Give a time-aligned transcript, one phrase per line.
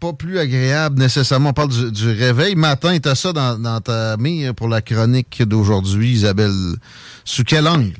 [0.00, 1.50] Pas plus agréable nécessairement.
[1.50, 2.54] On parle du, réveil.
[2.54, 6.76] Matin, tu as ça dans, ta mire pour la chronique d'aujourd'hui, Isabelle.
[7.24, 7.94] Sous quel angle?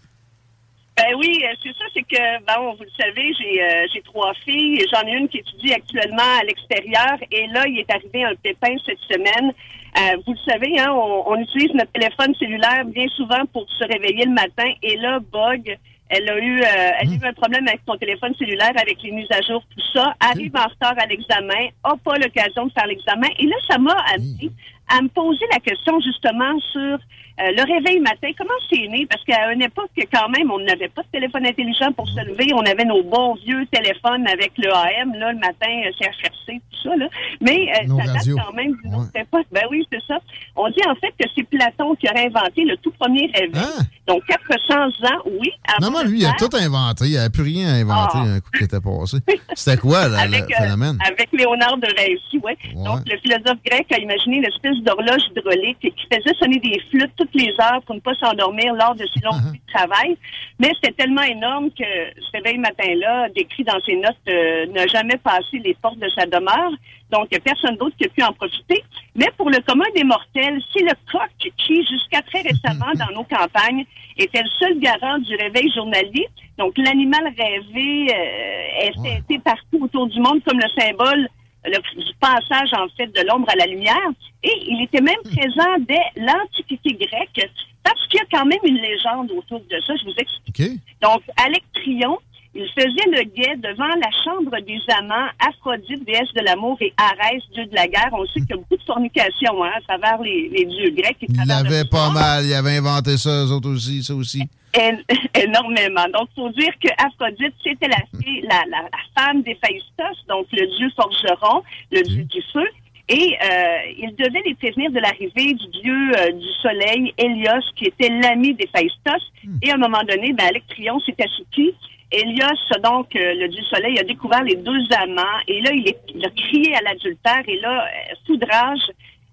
[0.96, 4.84] Ben oui, euh, c'est ça, c'est que, bon, vous le savez, j'ai euh, trois filles
[4.92, 8.74] j'en ai une qui étudie actuellement à l'extérieur et là, il est arrivé un pépin
[8.84, 9.52] cette semaine.
[9.96, 13.84] Euh, vous le savez, hein, on, on utilise notre téléphone cellulaire bien souvent pour se
[13.84, 15.78] réveiller le matin et là, bug,
[16.08, 19.12] elle a eu, euh, elle a eu un problème avec son téléphone cellulaire, avec les
[19.12, 22.86] mises à jour, tout ça, arrive en retard à l'examen, a pas l'occasion de faire
[22.86, 23.28] l'examen.
[23.38, 24.50] Et là, ça m'a amené
[24.88, 26.98] à me poser la question justement sur
[27.40, 29.06] euh, le réveil matin, comment c'est né?
[29.08, 32.52] Parce qu'à une époque, quand même, on n'avait pas de téléphone intelligent pour se lever.
[32.54, 36.82] On avait nos bons vieux téléphones avec le AM, là, le matin, euh, CHRC, tout
[36.82, 37.06] ça, là.
[37.40, 39.46] Mais euh, ça date quand même d'une autre époque.
[39.52, 40.18] Ben oui, c'est ça.
[40.56, 43.52] On dit en fait que c'est Platon qui aurait inventé le tout premier réveil.
[43.54, 43.84] Hein?
[44.06, 44.74] Donc, 400
[45.06, 45.50] ans, oui.
[45.80, 47.04] Non, de lui, il a tout inventé.
[47.06, 48.34] Il n'avait plus rien à inventer Ah.
[48.36, 49.18] un coup qui était passé.
[49.54, 50.98] C'était quoi, là, avec, le euh, phénomène?
[51.06, 52.52] avec Léonard de Vinci, oui.
[52.74, 52.84] Ouais.
[52.84, 57.27] Donc, le philosophe grec a imaginé une espèce d'horloge hydraulique qui faisait sonner des flûtes
[57.28, 60.16] toutes les heures pour ne pas s'endormir lors de ses longues nuits de travail.
[60.58, 65.16] Mais c'était tellement énorme que ce réveil matin-là, décrit dans ses notes, euh, n'a jamais
[65.18, 66.72] passé les portes de sa demeure.
[67.10, 68.84] Donc, personne d'autre qui a pu en profiter.
[69.14, 73.24] Mais pour le commun des mortels, c'est le coq qui, jusqu'à très récemment, dans nos
[73.24, 73.84] campagnes,
[74.16, 76.28] était le seul garant du réveil journalier.
[76.58, 81.28] Donc, l'animal rêvé euh, est fêté partout autour du monde comme le symbole
[81.68, 84.10] le- du passage, en fait, de l'ombre à la lumière.
[84.42, 87.50] Et il était même présent dès l'Antiquité grecque,
[87.82, 89.94] parce qu'il y a quand même une légende autour de ça.
[89.96, 90.60] Je vous explique.
[90.60, 90.70] OK.
[91.02, 92.18] Donc, Alectrion,
[92.58, 97.40] il faisait le guet devant la chambre des amants, Aphrodite, déesse de l'amour, et Arès,
[97.54, 98.10] dieu de la guerre.
[98.12, 101.16] On sait qu'il y a beaucoup de fornication hein, à travers les, les dieux grecs.
[101.28, 102.44] Il l'avait le pas mal.
[102.44, 104.42] Il avait inventé ça, eux autres aussi, ça aussi.
[104.76, 104.98] En-
[105.34, 106.04] énormément.
[106.12, 110.66] Donc, faut dire que Aphrodite, c'était la, fille- la, la, la femme d'Héphaïstos, donc le
[110.76, 112.66] dieu forgeron, le dieu du feu.
[113.10, 117.86] Et euh, il devait les prévenir de l'arrivée du dieu euh, du soleil, Hélios, qui
[117.86, 119.22] était l'ami d'Héphaïstos.
[119.62, 121.72] Et à un moment donné, ben, Alectrion s'est assoupi.
[122.10, 125.38] Hélios, donc, euh, le dieu soleil, a découvert les deux amants.
[125.46, 127.42] Et là, il, est- il a crié à l'adultère.
[127.46, 128.80] Et là, euh, foudrage,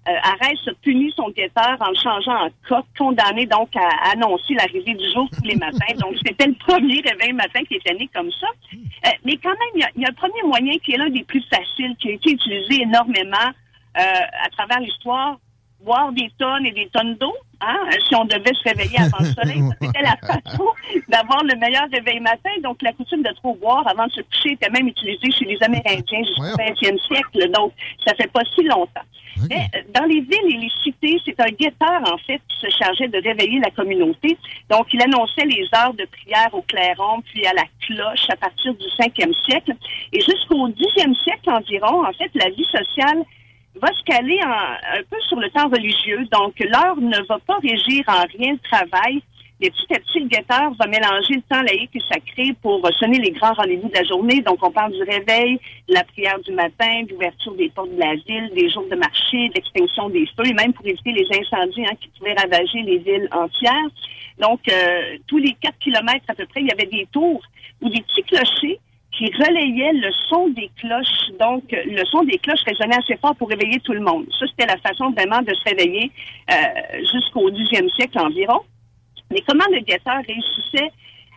[0.08, 4.54] euh, Arès a puni son guetteur en le changeant en coq, condamné donc à annoncer
[4.54, 5.94] l'arrivée du jour tous les matins.
[6.00, 8.46] Donc, c'était le premier réveil matin qui était né comme ça.
[8.72, 10.96] Euh, mais quand même, il y, a, il y a un premier moyen qui est
[10.98, 13.48] l'un des plus faciles, qui a été utilisé énormément
[13.98, 14.00] euh,
[14.44, 15.38] à travers l'histoire.
[15.80, 17.34] Boire des tonnes et des tonnes d'eau.
[17.60, 20.66] Hein, si on devait se réveiller avant le soleil, c'était la façon
[21.08, 22.50] d'avoir le meilleur réveil matin.
[22.62, 25.58] Donc, la coutume de trop boire avant de se coucher était même utilisée chez les
[25.62, 27.50] Amérindiens jusqu'au 20e siècle.
[27.52, 27.72] Donc,
[28.06, 29.02] ça fait pas si longtemps.
[29.50, 32.76] Mais euh, dans les villes et les cités, c'est un guetteur, en fait, qui se
[32.76, 34.36] chargeait de réveiller la communauté.
[34.70, 38.74] Donc, il annonçait les heures de prière au clairon, puis à la cloche à partir
[38.74, 39.72] du 5e siècle.
[40.12, 43.22] Et jusqu'au 10e siècle environ, en fait, la vie sociale
[43.80, 46.26] va se caler un peu sur le temps religieux.
[46.32, 49.22] Donc, l'heure ne va pas régir en rien le travail.
[49.58, 53.18] Mais petit à petit, le guetteur va mélanger le temps laïque et sacré pour sonner
[53.18, 54.42] les grands rendez-vous de la journée.
[54.42, 55.58] Donc, on parle du réveil,
[55.88, 58.96] de la prière du matin, de l'ouverture des portes de la ville, des jours de
[58.96, 62.82] marché, de l'extinction des feux, et même pour éviter les incendies hein, qui pouvaient ravager
[62.82, 63.88] les villes entières.
[64.38, 67.40] Donc, euh, tous les quatre kilomètres à peu près, il y avait des tours
[67.80, 68.78] ou des petits clochers
[69.16, 71.30] qui relayait le son des cloches.
[71.40, 74.26] Donc, le son des cloches résonnait assez fort pour réveiller tout le monde.
[74.38, 76.10] Ça, c'était la façon vraiment de se réveiller
[76.50, 76.54] euh,
[77.12, 78.60] jusqu'au 10e siècle environ.
[79.30, 80.90] Mais comment le guetteur réussissait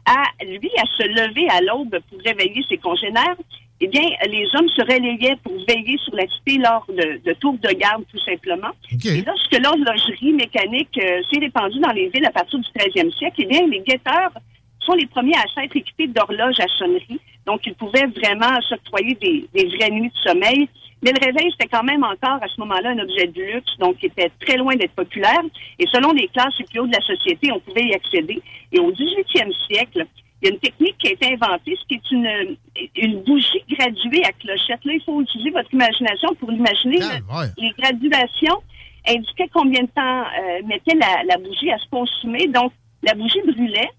[0.05, 3.37] à, lui, à se lever à l'aube pour réveiller ses congénères?
[3.81, 7.69] Eh bien, les hommes se relayaient pour veiller sur la cité lors de, tours de
[7.69, 8.71] garde, tout simplement.
[8.91, 13.35] Et lorsque l'horlogerie mécanique euh, s'est répandue dans les villes à partir du 13e siècle,
[13.39, 14.33] eh bien, les guetteurs
[14.81, 17.21] sont les premiers à s'être équipés d'horloges à sonnerie.
[17.49, 20.69] Donc, ils pouvaient vraiment s'octroyer des, des vraies nuits de sommeil.
[21.01, 23.95] Mais le réveil, c'était quand même encore à ce moment-là un objet de luxe, donc
[24.03, 25.41] il était très loin d'être populaire.
[25.79, 28.39] Et selon les classes les plus hautes de la société, on pouvait y accéder.
[28.71, 30.05] Et au 18e siècle,
[30.41, 32.55] il y a une technique qui a été inventée, ce qui est une,
[32.97, 34.85] une bougie graduée à clochette.
[34.85, 36.99] Là, il faut utiliser votre imagination pour l'imaginer.
[37.31, 38.61] Ah, les graduations
[39.07, 42.47] indiquaient combien de temps euh, mettait la, la bougie à se consumer.
[42.47, 43.89] Donc, la bougie brûlait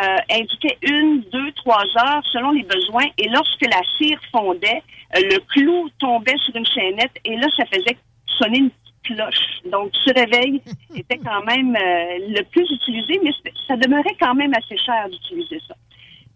[0.00, 3.06] euh, indiquait une, deux, trois heures selon les besoins.
[3.18, 4.82] Et lorsque la cire fondait,
[5.16, 7.96] euh, le clou tombait sur une chaînette et là, ça faisait
[8.38, 8.70] sonner une
[9.04, 9.60] cloche.
[9.70, 10.62] Donc, ce réveil
[10.96, 13.30] était quand même euh, le plus utilisé, mais
[13.68, 15.74] ça demeurait quand même assez cher d'utiliser ça.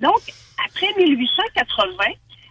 [0.00, 0.20] Donc,
[0.64, 2.04] après 1880,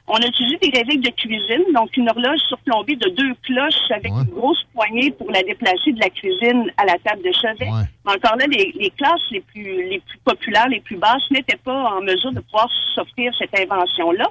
[0.09, 4.09] on a utilisé des réveils de cuisine, donc une horloge surplombée de deux cloches avec
[4.09, 7.69] une grosse poignée pour la déplacer de la cuisine à la table de chevet.
[8.05, 11.91] Mais encore là, les, classes les plus les plus populaires, les plus basses, n'étaient pas
[11.91, 14.27] en mesure de pouvoir s'offrir cette invention-là.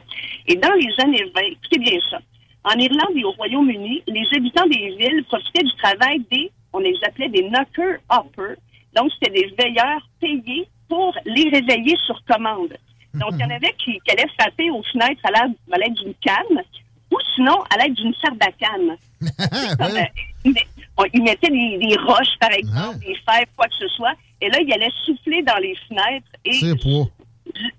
[0.47, 2.21] Et dans les années 20, écoutez bien ça,
[2.65, 6.97] en Irlande et au Royaume-Uni, les habitants des villes profitaient du travail des, on les
[7.07, 8.57] appelait des knocker uppers.
[8.95, 12.77] Donc, c'était des veilleurs payés pour les réveiller sur commande.
[13.19, 16.63] Donc, il y en avait qui, allaient frapper aux fenêtres à l'aide d'une canne
[17.11, 18.97] ou sinon à l'aide d'une sarbacane.
[20.99, 24.59] Euh, ils mettaient des, roches, par exemple, des fèves, quoi que ce soit, et là,
[24.63, 26.27] ils allaient souffler dans les fenêtres.
[26.45, 26.53] et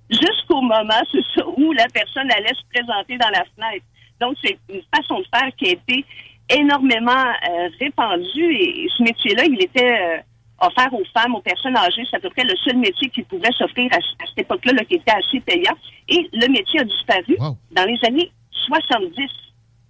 [0.10, 1.01] Jusqu'au moment,
[1.34, 3.86] ça, où la personne allait se présenter dans la fenêtre.
[4.22, 6.06] Donc, c'est une façon de faire qui a été
[6.50, 10.00] énormément euh, répandue et, ce métier-là, il était...
[10.00, 10.18] Euh,
[10.59, 12.04] offert aux femmes, aux personnes âgées.
[12.09, 15.12] C'est à peu près le seul métier qui pouvait s'offrir à, cette époque-là, qui était
[15.12, 15.75] assez payant.
[16.07, 17.38] Et le métier a disparu
[17.71, 19.30] dans les années 70.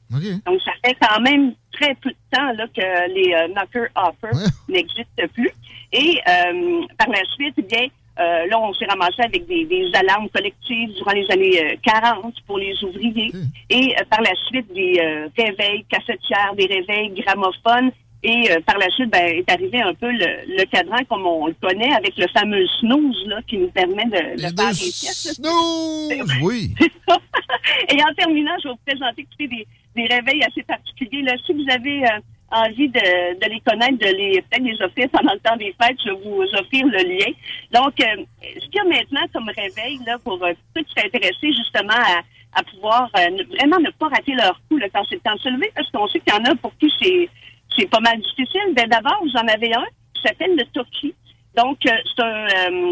[0.09, 4.49] Donc, ça fait quand même très peu de temps là, que les euh, knocker offers
[4.69, 5.51] n'existent plus.
[5.91, 7.87] Et euh, par la suite, eh bien,
[8.19, 12.81] euh, là, on s'est ramassé avec des, alarmes collectives durant les années 40 pour les
[12.83, 13.31] ouvriers.
[13.69, 14.99] Et par la suite, des
[15.37, 17.91] réveils cassetières, des réveils gramophones
[18.23, 21.55] et euh, par la suite, ben, est arrivé un peu le, cadran comme on le
[21.61, 25.35] connaît avec le fameux snooze là, qui nous permet de, de faire des pièces.
[25.35, 26.73] Snooze, oui.
[27.89, 31.21] Et en terminant, je vais vous présenter des, des réveils assez particuliers.
[31.21, 32.19] Là, si vous avez euh,
[32.51, 35.97] envie de, de, les connaître, de les peut-être les offrir pendant le temps des fêtes,
[36.03, 37.31] je vais vous offrir le lien.
[37.71, 41.55] Donc, euh, ce qu'il y a maintenant comme réveil là, pour euh, ceux qui s'intéressent
[41.55, 42.21] justement à,
[42.59, 45.49] à pouvoir vraiment ne pas rater leur coup là, quand c'est le temps de se
[45.49, 47.29] lever, parce qu'on sait qu'il y en a pour qui c'est
[47.77, 48.73] c'est pas mal difficile.
[48.73, 51.13] Ben, d'abord, vous en avez un qui s'appelle le Toki.
[51.55, 52.91] Donc, euh, c'est un, euh,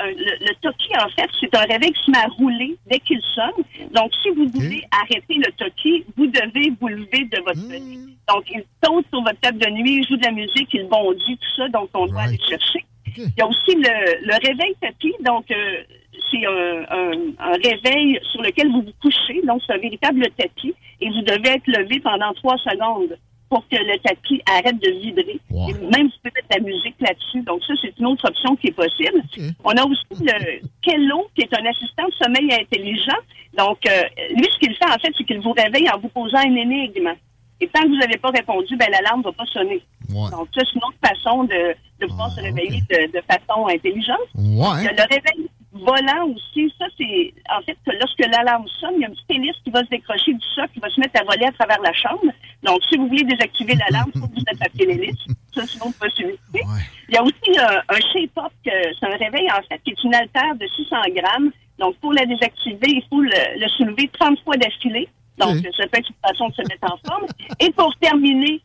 [0.00, 3.64] le, Toki, en fait, c'est un réveil qui se met à rouler dès qu'il sonne.
[3.94, 7.72] Donc, si vous voulez arrêter le Toki, vous devez vous lever de votre mmh.
[7.72, 8.16] lit.
[8.28, 11.38] Donc, il saute sur votre table de nuit, il joue de la musique, il bondit,
[11.38, 11.68] tout ça.
[11.68, 12.84] Donc, on doit aller chercher.
[13.16, 15.14] Il y a aussi le, le réveil tapis.
[15.20, 15.82] Donc, euh,
[16.30, 19.40] c'est un, un, un, réveil sur lequel vous vous couchez.
[19.46, 20.74] Donc, c'est un véritable tapis.
[21.00, 23.16] Et vous devez être levé pendant trois secondes
[23.56, 25.40] pour que le tapis arrête de vibrer.
[25.50, 27.40] même si vous pouvez mettre de la musique là-dessus.
[27.40, 29.22] Donc ça, c'est une autre option qui est possible.
[29.64, 33.16] On a aussi le Kello, qui est un assistant de sommeil intelligent.
[33.56, 34.02] Donc, euh,
[34.36, 37.14] lui, ce qu'il fait, en fait, c'est qu'il vous réveille en vous posant une énigme.
[37.62, 39.80] Et tant que vous n'avez pas répondu, ben l'alarme ne va pas sonner.
[40.08, 44.28] Donc, ça, c'est une autre façon de, de pouvoir se ah, réveiller de, façon intelligente.
[44.36, 46.72] Il y a le réveil volant aussi.
[46.78, 49.84] Ça, c'est en fait lorsque l'alarme sonne, il y a une petite hélice qui va
[49.84, 52.32] se décrocher du socle, qui va se mettre à voler à travers la chambre.
[52.62, 55.18] Donc, si vous voulez désactiver l'alarme, il faut que vous attrapiez l'hélice.
[55.54, 56.60] Ça, c'est une autre possibilité.
[57.08, 60.14] Il y a aussi euh, un shape-up, c'est un réveil, en fait, qui est une
[60.14, 61.50] altère de 600 grammes.
[61.78, 65.08] Donc, pour la désactiver, il faut le, soulever 30 fois d'affilée.
[65.38, 67.26] Donc, ça peut être une façon de se mettre en forme.
[67.60, 68.62] Et pour terminer,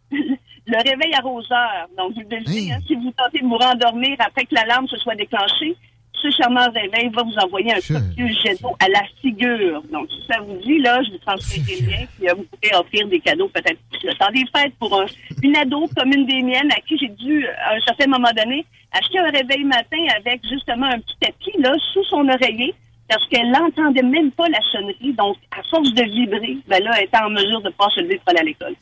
[0.67, 1.87] le réveil arroseur.
[1.97, 5.15] Donc, vous devez, hein, si vous tentez de vous rendormir après que l'alarme se soit
[5.15, 5.75] déclenchée,
[6.21, 9.81] ce charmant réveil va vous envoyer un copieux jet d'eau à la figure.
[9.91, 12.75] Donc, si ça vous dit, là, je vous transfère des liens, puis euh, vous pouvez
[12.75, 15.05] offrir des cadeaux peut-être le temps des fêtes pour un,
[15.41, 18.65] une ado comme une des miennes à qui j'ai dû, à un certain moment donné,
[18.91, 22.73] acheter un réveil matin avec justement un petit tapis, là, sous son oreiller,
[23.07, 25.13] parce qu'elle n'entendait même pas la sonnerie.
[25.13, 27.99] Donc, à force de vibrer, ben là, elle était en mesure de ne pas se
[27.99, 28.75] lever pour aller à l'école.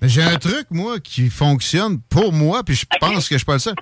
[0.00, 3.44] Mais j'ai un truc, moi, qui fonctionne pour moi, puis je pense que je suis
[3.44, 3.74] pas le seul.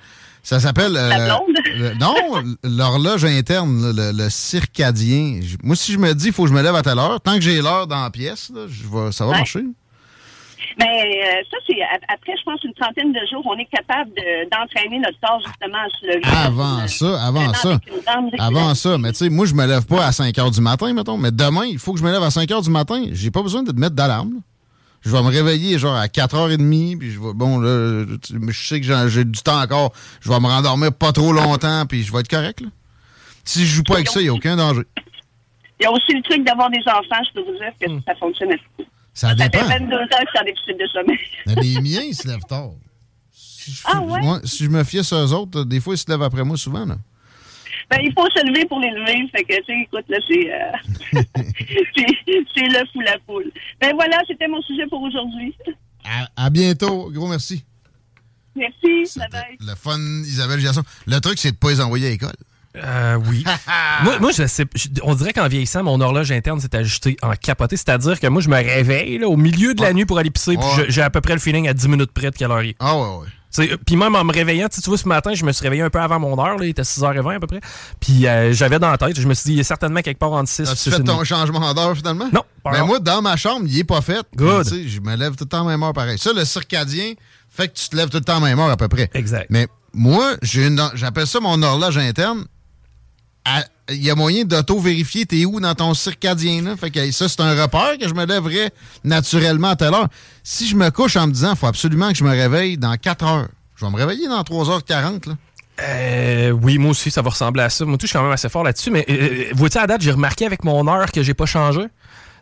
[0.43, 0.97] Ça s'appelle.
[0.97, 2.15] Euh, non,
[2.63, 5.39] l'horloge interne, le, circadien.
[5.63, 7.35] Moi, si je me dis, il faut que je me lève à telle heure, tant
[7.35, 9.63] que j'ai l'heure dans la pièce, je ça va marcher.
[10.79, 11.77] Mais euh, ça, c'est
[12.09, 14.11] après, je pense, une trentaine de jours, on est capable
[14.51, 16.45] d'entraîner notre corps justement à se lever.
[16.45, 17.79] Avant ça, avant ça.
[18.39, 18.97] Avant ça.
[18.97, 21.17] Mais tu sais, moi, je me lève pas à 5 heures du matin, mettons.
[21.17, 23.05] Mais demain, il faut que je me lève à 5 heures du matin.
[23.11, 24.41] J'ai pas besoin de te mettre d'alarme
[25.05, 29.07] je vais me réveiller genre à 4h30, puis je vais, bon, là, je sais que
[29.09, 32.29] j'ai du temps encore, je vais me rendormir pas trop longtemps, puis je vais être
[32.29, 32.69] correct, là.
[33.45, 34.83] Si je joue pas avec ça, il n'y a aucun danger.
[35.79, 38.01] Il y a aussi le truc d'avoir des enfants, je peux vous dire que hmm.
[38.07, 38.51] ça fonctionne
[39.13, 39.59] Ça dépend.
[39.59, 41.19] Ça fait 22 ans que je suis en déficit de sommeil.
[41.47, 42.71] Mais les miens, ils se lèvent tard.
[43.85, 44.39] ah ouais?
[44.45, 46.85] si je me fiais sur eux autres, des fois, ils se lèvent après moi souvent,
[46.85, 46.95] là.
[47.93, 49.27] Ben, il faut se lever pour les lever.
[49.31, 51.21] Fait que, tu sais, écoute, là, c'est, euh,
[52.55, 53.51] c'est, le fou la poule.
[53.79, 55.53] Ben voilà, c'était mon sujet pour aujourd'hui.
[56.35, 57.11] À, bientôt.
[57.11, 57.63] Gros merci.
[58.55, 59.03] Merci.
[59.59, 60.81] Le fun, Isabelle Giasson.
[61.05, 62.33] Le truc, c'est de ne pas les envoyer à l'école.
[62.75, 63.43] Euh, oui.
[64.03, 64.65] moi, moi je sais,
[65.03, 67.77] on dirait qu'en vieillissant, mon horloge interne s'est ajustée en capoté.
[67.77, 70.57] C'est-à-dire que moi, je me réveille là, au milieu de la nuit pour aller pisser,
[70.57, 72.71] puis j'ai à peu près le feeling à 10 minutes près de quelle heure il
[72.71, 72.75] est.
[72.79, 73.27] Ah ouais, ouais.
[73.85, 75.99] Puis même en me réveillant, tu vois, ce matin, je me suis réveillé un peu
[75.99, 77.61] avant mon heure, là, il était 6h20 à peu près.
[77.99, 80.31] Puis euh, j'avais dans la tête, je me suis dit, il est certainement quelque part
[80.31, 82.29] entre 6 As-tu fait ton changement d'heure finalement?
[82.33, 82.43] Non.
[82.65, 84.25] Mais ben, moi, dans ma chambre, il est pas fait.
[84.35, 84.65] Good.
[84.65, 86.17] je me lève tout le temps à même heure pareil.
[86.17, 87.13] Ça, le circadien
[87.49, 89.09] fait que tu te lèves tout le temps à même heure à peu près.
[89.13, 89.47] Exact.
[89.49, 92.45] Mais moi, j'appelle ça mon horloge interne
[93.89, 96.61] il y a moyen d'auto-vérifier t'es où dans ton circadien.
[96.61, 96.77] Là.
[96.77, 98.71] Fait que ça, c'est un repère que je me lèverais
[99.03, 100.07] naturellement à telle heure.
[100.43, 103.25] Si je me couche en me disant, faut absolument que je me réveille dans 4
[103.25, 105.29] heures, je vais me réveiller dans 3h40.
[105.29, 105.35] Là.
[105.81, 107.83] Euh, oui, moi aussi, ça va ressembler à ça.
[107.85, 108.91] Moi, tout, je suis quand même assez fort là-dessus.
[108.91, 111.81] Mais euh, euh vois-tu, à date, j'ai remarqué avec mon heure que j'ai pas changé?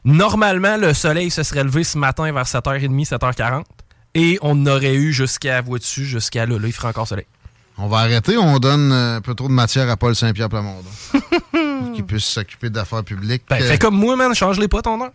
[0.03, 3.63] Normalement, le soleil se serait levé ce matin vers 7h30, 7h40.
[4.13, 6.60] Et on aurait eu jusqu'à, vois-tu, jusqu'à là.
[6.60, 7.27] Là, il ferait encore soleil.
[7.77, 10.89] On va arrêter, on donne euh, un peu trop de matière à Paul Saint-Pierre Plamondon.
[11.11, 13.43] pour qu'il puisse s'occuper d'affaires publiques.
[13.49, 15.11] Ben, fais comme moi, man, change-les pas ton heure.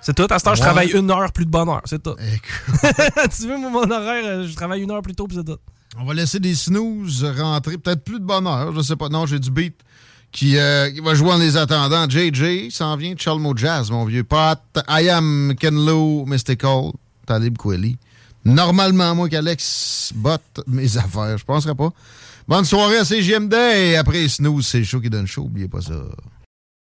[0.00, 0.26] C'est tout.
[0.28, 1.82] À ce temps, je travaille une heure plus de bonne heure.
[1.86, 2.14] C'est tout.
[2.16, 5.58] tu veux, mon horaire, euh, je travaille une heure plus tôt, puis c'est tout.
[5.98, 7.78] On va laisser des snooze rentrer.
[7.78, 8.74] Peut-être plus de bonne heure.
[8.74, 9.08] Je sais pas.
[9.08, 9.74] Non, j'ai du beat
[10.30, 12.06] qui, euh, va jouer en les attendant.
[12.08, 14.60] JJ s'en vient de Chalmo Jazz, mon vieux pote.
[14.88, 16.92] I am Ken Lo, Mystical,
[17.24, 17.96] Talib Kweli.
[18.44, 21.38] Normalement, moi qu'Alex botte mes affaires.
[21.38, 21.90] Je penserais pas.
[22.46, 25.44] Bonne soirée à CGMD et après Snooze, c'est show qui donne chaud.
[25.44, 25.94] Oubliez pas ça.